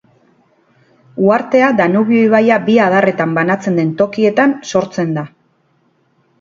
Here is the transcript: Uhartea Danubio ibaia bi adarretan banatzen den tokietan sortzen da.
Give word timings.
Uhartea 1.25 1.67
Danubio 1.81 2.23
ibaia 2.31 2.57
bi 2.71 2.79
adarretan 2.87 3.37
banatzen 3.41 3.79
den 3.83 3.95
tokietan 4.03 4.59
sortzen 4.75 5.17
da. 5.23 5.29